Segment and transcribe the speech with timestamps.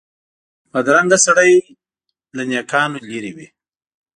[0.71, 1.51] بدرنګه سړی
[2.35, 3.47] له نېکانو لرې وي